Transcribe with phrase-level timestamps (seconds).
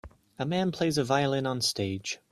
[0.39, 2.17] A man plays the violin on stage